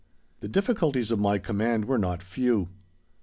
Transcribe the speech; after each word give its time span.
The 0.39 0.47
difficulties 0.47 1.11
of 1.11 1.19
my 1.19 1.37
command 1.37 1.85
were 1.85 1.99
not 1.99 2.23
few. 2.23 2.69